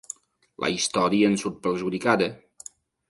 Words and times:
La 0.63 0.69
història 0.77 1.29
en 1.33 1.37
surt 1.43 1.59
perjudicada. 1.67 2.31